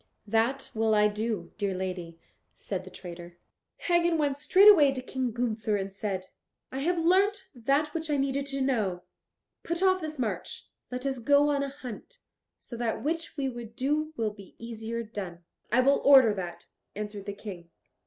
[0.25, 2.19] "That will I do, dear lady,"
[2.53, 3.37] said the traitor.
[3.77, 6.29] Hagen went straightway to King Gunther and said,
[6.71, 9.03] "I have learnt that which I needed to know;
[9.61, 12.17] put off this march; let us go on a hunt.
[12.59, 16.65] So that which we would do will be easier done." "I will order that,"
[16.95, 17.69] answered the King.